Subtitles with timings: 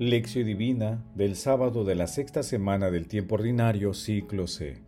[0.00, 4.80] Lección Divina del sábado de la sexta semana del tiempo ordinario, ciclo C.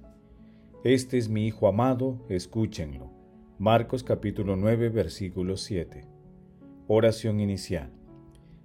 [0.85, 3.11] Este es mi Hijo amado, escúchenlo.
[3.59, 6.05] Marcos capítulo 9, versículo 7.
[6.87, 7.91] Oración inicial.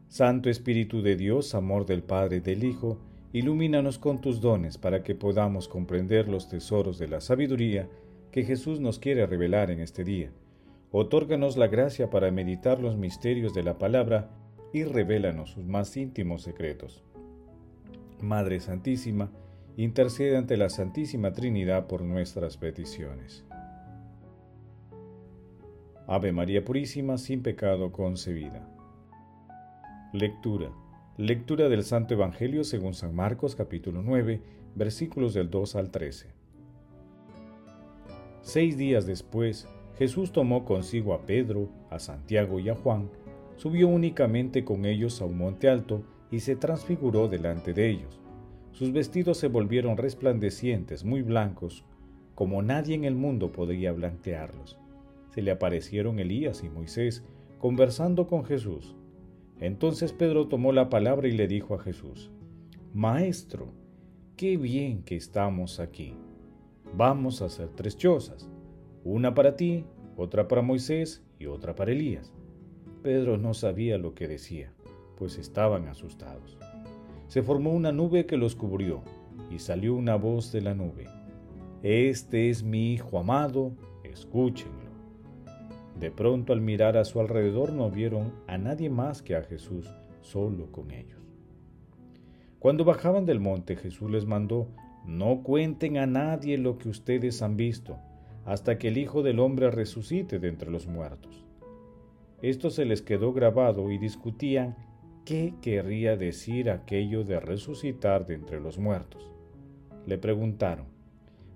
[0.08, 3.00] Santo Espíritu de Dios, amor del Padre y del Hijo,
[3.34, 7.90] ilumínanos con tus dones para que podamos comprender los tesoros de la sabiduría
[8.32, 10.30] que Jesús nos quiere revelar en este día.
[10.92, 14.30] Otórganos la gracia para meditar los misterios de la palabra
[14.76, 17.02] y revélanos sus más íntimos secretos.
[18.20, 19.32] Madre Santísima,
[19.78, 23.46] intercede ante la Santísima Trinidad por nuestras peticiones.
[26.08, 28.68] Ave María Purísima, sin pecado concebida.
[30.12, 30.74] Lectura.
[31.16, 34.42] Lectura del Santo Evangelio según San Marcos capítulo 9,
[34.76, 36.34] versículos del 2 al 13.
[38.42, 43.10] Seis días después, Jesús tomó consigo a Pedro, a Santiago y a Juan,
[43.58, 48.20] subió únicamente con ellos a un monte alto y se transfiguró delante de ellos.
[48.72, 51.86] Sus vestidos se volvieron resplandecientes, muy blancos,
[52.36, 54.78] como nadie en el mundo podía blanquearlos.
[55.34, 57.24] Se le aparecieron Elías y Moisés
[57.60, 58.96] conversando con Jesús.
[59.60, 62.30] Entonces Pedro tomó la palabra y le dijo a Jesús,
[62.94, 63.74] Maestro,
[64.36, 66.14] qué bien que estamos aquí.
[66.94, 68.50] Vamos a hacer tres chozas,
[69.06, 69.86] una para ti,
[70.18, 72.34] otra para Moisés y otra para Elías.
[73.06, 74.74] Pedro no sabía lo que decía,
[75.16, 76.58] pues estaban asustados.
[77.28, 79.04] Se formó una nube que los cubrió,
[79.52, 81.06] y salió una voz de la nube.
[81.84, 84.90] Este es mi Hijo amado, escúchenlo.
[86.00, 89.88] De pronto al mirar a su alrededor no vieron a nadie más que a Jesús
[90.22, 91.22] solo con ellos.
[92.58, 94.68] Cuando bajaban del monte Jesús les mandó,
[95.06, 98.00] no cuenten a nadie lo que ustedes han visto,
[98.46, 101.46] hasta que el Hijo del Hombre resucite de entre los muertos.
[102.46, 104.76] Esto se les quedó grabado y discutían
[105.26, 109.32] qué querría decir aquello de resucitar de entre los muertos.
[110.06, 110.86] Le preguntaron,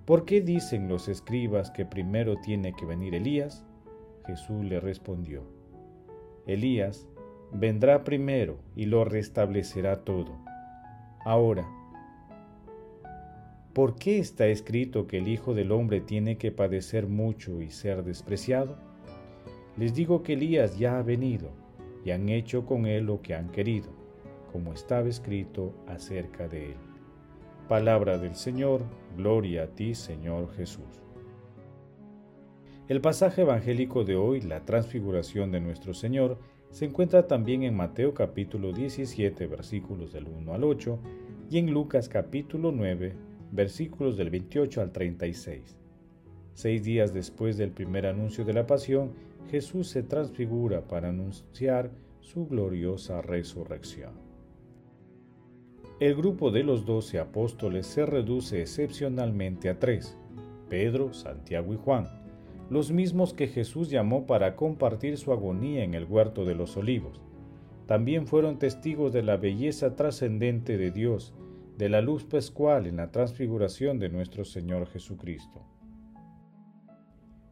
[0.05, 3.63] ¿por qué dicen los escribas que primero tiene que venir Elías?
[4.25, 5.44] Jesús le respondió,
[6.47, 7.07] Elías
[7.53, 10.39] vendrá primero y lo restablecerá todo.
[11.23, 11.69] Ahora,
[13.73, 18.03] ¿por qué está escrito que el Hijo del Hombre tiene que padecer mucho y ser
[18.03, 18.88] despreciado?
[19.78, 21.52] Les digo que Elías ya ha venido
[22.03, 23.90] y han hecho con él lo que han querido,
[24.52, 26.78] como estaba escrito acerca de él.
[27.68, 28.81] Palabra del Señor,
[29.16, 31.03] gloria a ti Señor Jesús.
[32.88, 36.40] El pasaje evangélico de hoy, la transfiguración de nuestro Señor,
[36.72, 41.00] se encuentra también en Mateo capítulo 17 versículos del 1 al 8
[41.52, 43.16] y en Lucas capítulo 9
[43.52, 45.78] versículos del 28 al 36.
[46.53, 49.13] Seis días después del primer anuncio de la pasión,
[49.49, 54.11] Jesús se transfigura para anunciar su gloriosa resurrección.
[55.99, 60.17] El grupo de los doce apóstoles se reduce excepcionalmente a tres,
[60.69, 62.07] Pedro, Santiago y Juan,
[62.69, 67.19] los mismos que Jesús llamó para compartir su agonía en el huerto de los olivos.
[67.87, 71.33] También fueron testigos de la belleza trascendente de Dios,
[71.77, 75.66] de la luz pascual en la transfiguración de nuestro Señor Jesucristo.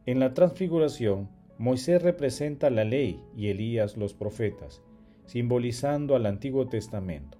[0.06, 1.28] En la transfiguración,
[1.58, 4.80] Moisés representa la ley y Elías los profetas,
[5.26, 7.36] simbolizando al Antiguo Testamento.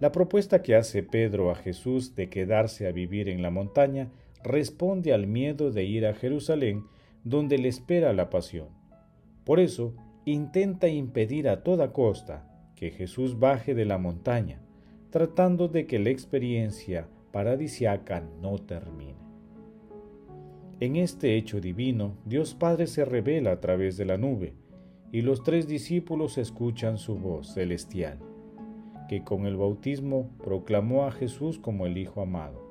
[0.00, 4.10] La propuesta que hace Pedro a Jesús de quedarse a vivir en la montaña
[4.42, 6.84] responde al miedo de ir a Jerusalén,
[7.22, 8.68] donde le espera la pasión.
[9.44, 9.94] Por eso,
[10.24, 12.44] intenta impedir a toda costa
[12.74, 14.60] que Jesús baje de la montaña,
[15.10, 19.27] tratando de que la experiencia paradisiaca no termine.
[20.80, 24.54] En este hecho divino, Dios Padre se revela a través de la nube,
[25.10, 28.18] y los tres discípulos escuchan su voz celestial,
[29.08, 32.68] que con el bautismo proclamó a Jesús como el Hijo amado.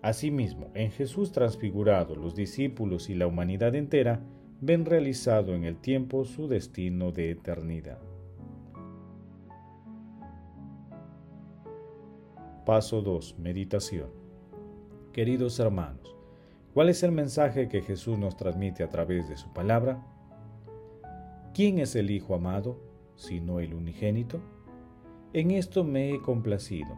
[0.00, 4.22] Asimismo, en Jesús transfigurado, los discípulos y la humanidad entera
[4.62, 7.98] ven realizado en el tiempo su destino de eternidad.
[12.64, 13.38] Paso 2.
[13.38, 14.08] Meditación.
[15.12, 16.16] Queridos hermanos,
[16.72, 20.06] ¿Cuál es el mensaje que Jesús nos transmite a través de su palabra?
[21.52, 22.78] ¿Quién es el Hijo amado,
[23.16, 24.40] sino el unigénito?
[25.32, 26.96] En esto me he complacido.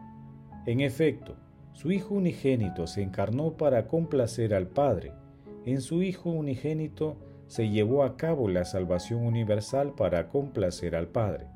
[0.67, 1.37] En efecto,
[1.71, 5.11] su Hijo unigénito se encarnó para complacer al Padre.
[5.65, 7.17] En su Hijo unigénito
[7.47, 11.47] se llevó a cabo la salvación universal para complacer al Padre.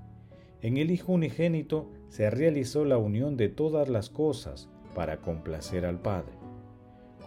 [0.63, 5.99] En el Hijo unigénito se realizó la unión de todas las cosas para complacer al
[5.99, 6.46] Padre.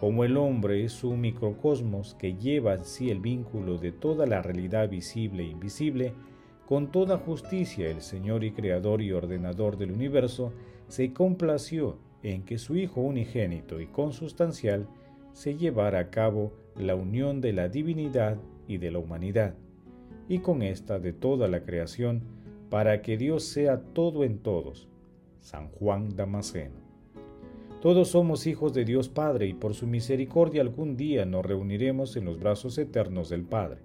[0.01, 4.41] Como el hombre es un microcosmos que lleva en sí el vínculo de toda la
[4.41, 6.13] realidad visible e invisible,
[6.65, 10.53] con toda justicia el Señor y Creador y Ordenador del universo
[10.87, 14.87] se complació en que su Hijo unigénito y consustancial
[15.33, 19.53] se llevara a cabo la unión de la divinidad y de la humanidad,
[20.27, 22.23] y con esta de toda la creación,
[22.71, 24.89] para que Dios sea todo en todos.
[25.41, 26.90] San Juan Damasceno.
[27.81, 32.25] Todos somos hijos de Dios Padre y por su misericordia algún día nos reuniremos en
[32.25, 33.79] los brazos eternos del Padre,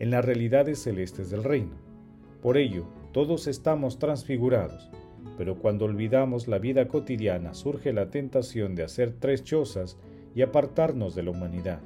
[0.00, 1.76] en las realidades celestes del reino.
[2.42, 4.90] Por ello, todos estamos transfigurados,
[5.36, 9.96] pero cuando olvidamos la vida cotidiana surge la tentación de hacer tres chozas
[10.34, 11.78] y apartarnos de la humanidad.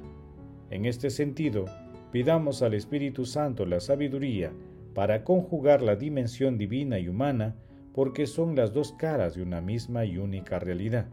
[0.71, 1.65] En este sentido,
[2.11, 4.51] pidamos al Espíritu Santo la sabiduría
[4.95, 7.55] para conjugar la dimensión divina y humana
[7.93, 11.05] porque son las dos caras de una misma y única realidad.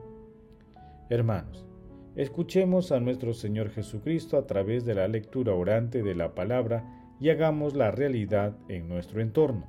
[1.10, 1.66] Hermanos,
[2.14, 6.84] escuchemos a nuestro Señor Jesucristo a través de la lectura orante de la palabra
[7.18, 9.66] y hagamos la realidad en nuestro entorno,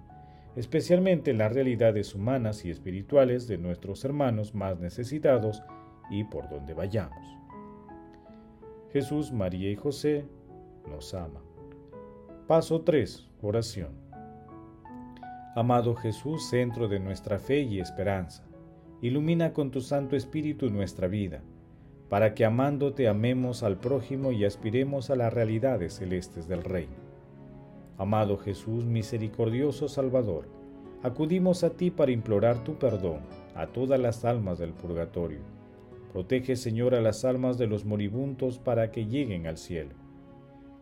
[0.56, 5.64] especialmente en las realidades humanas y espirituales de nuestros hermanos más necesitados
[6.12, 7.26] y por donde vayamos.
[8.94, 10.28] Jesús, María y José
[10.88, 11.42] nos ama.
[12.46, 13.32] Paso 3.
[13.42, 13.96] Oración.
[15.56, 18.51] Amado Jesús, centro de nuestra fe y esperanza
[19.02, 21.42] ilumina con tu Santo Espíritu nuestra vida,
[22.08, 26.94] para que amándote amemos al prójimo y aspiremos a las realidades celestes del reino.
[27.98, 30.48] Amado Jesús, misericordioso Salvador,
[31.02, 33.22] acudimos a ti para implorar tu perdón
[33.56, 35.40] a todas las almas del purgatorio.
[36.12, 39.96] Protege, Señor, a las almas de los moribundos para que lleguen al cielo.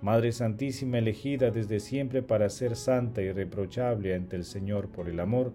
[0.02, 5.20] Madre Santísima elegida desde siempre para ser santa y reprochable ante el Señor por el
[5.20, 5.54] amor,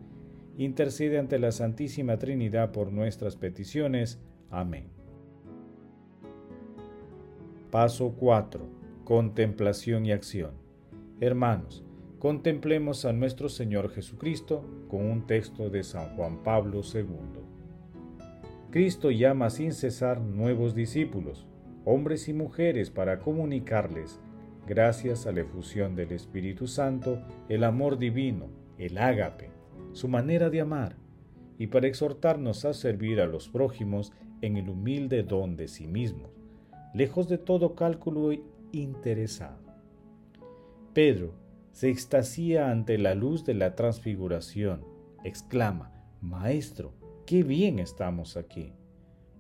[0.59, 4.21] intercede ante la Santísima Trinidad por nuestras peticiones.
[4.51, 4.87] Amén.
[7.71, 8.67] Paso 4.
[9.05, 10.53] Contemplación y acción.
[11.21, 11.85] Hermanos,
[12.19, 17.43] contemplemos a nuestro Señor Jesucristo con un texto de San Juan Pablo II.
[18.71, 21.47] Cristo llama sin cesar nuevos discípulos,
[21.85, 24.19] hombres y mujeres, para comunicarles,
[24.67, 28.49] gracias a la efusión del Espíritu Santo, el amor divino,
[28.79, 29.51] el ágape,
[29.95, 30.97] su manera de amar,
[31.59, 34.13] y para exhortarnos a servir a los prójimos
[34.43, 36.31] en el humilde don de sí mismos,
[36.93, 38.31] lejos de todo cálculo
[38.73, 39.65] interesado.
[40.93, 41.35] Pedro
[41.73, 44.85] se extasía ante la luz de la transfiguración,
[45.25, 46.93] exclama, Maestro,
[47.27, 48.73] qué bien estamos aquí.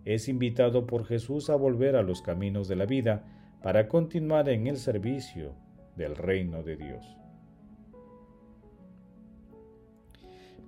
[0.05, 3.25] Es invitado por Jesús a volver a los caminos de la vida
[3.63, 5.55] para continuar en el servicio
[5.97, 7.24] del reino de Dios.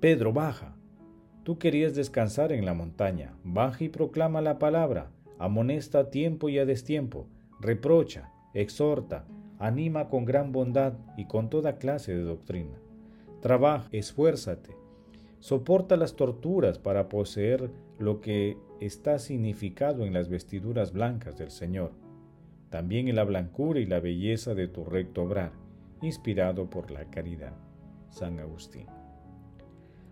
[0.01, 0.77] Pedro, baja.
[1.43, 3.35] Tú querías descansar en la montaña.
[3.45, 5.11] Baja y proclama la palabra.
[5.39, 7.29] Amonesta a tiempo y a destiempo.
[7.61, 9.27] Reprocha, exhorta,
[9.59, 12.79] anima con gran bondad y con toda clase de doctrina.
[13.41, 14.77] Trabaja, esfuérzate.
[15.39, 21.93] Soporta las torturas para poseer lo que está significado en las vestiduras blancas del Señor.
[22.69, 25.53] También en la blancura y la belleza de tu recto obrar,
[26.03, 27.55] inspirado por la caridad.
[28.11, 28.96] San Agustín.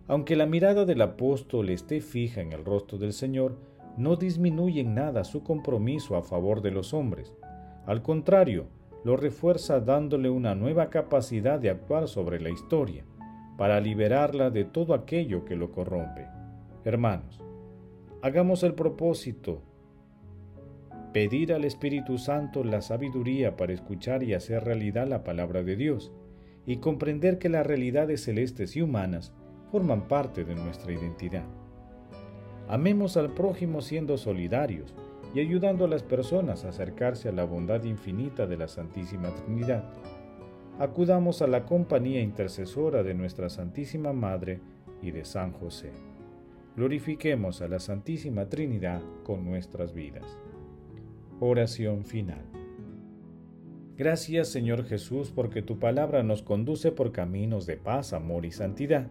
[0.07, 3.57] Aunque la mirada del apóstol esté fija en el rostro del Señor,
[3.97, 7.35] no disminuye en nada su compromiso a favor de los hombres.
[7.87, 8.67] Al contrario,
[9.03, 13.05] lo refuerza dándole una nueva capacidad de actuar sobre la historia,
[13.57, 16.27] para liberarla de todo aquello que lo corrompe.
[16.85, 17.41] Hermanos,
[18.21, 19.63] hagamos el propósito,
[21.13, 26.13] pedir al Espíritu Santo la sabiduría para escuchar y hacer realidad la palabra de Dios,
[26.67, 29.33] y comprender que las realidades celestes y humanas
[29.75, 31.43] forman parte de nuestra identidad.
[32.69, 34.95] Amemos al prójimo siendo solidarios
[35.35, 39.83] y ayudando a las personas a acercarse a la bondad infinita de la Santísima Trinidad.
[40.79, 44.61] Acudamos a la compañía intercesora de nuestra Santísima Madre
[45.03, 45.91] y de San José.
[46.77, 50.39] Glorifiquemos a la Santísima Trinidad con nuestras vidas.
[51.41, 52.45] Oración final.
[53.97, 59.11] Gracias Señor Jesús porque tu palabra nos conduce por caminos de paz, amor y santidad.